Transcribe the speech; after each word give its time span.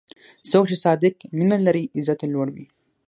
څوک 0.49 0.63
چې 0.69 0.77
صادق 0.85 1.15
مینه 1.37 1.57
لري، 1.65 1.83
عزت 1.95 2.19
یې 2.23 2.27
لوړ 2.33 2.47
وي. 2.55 2.65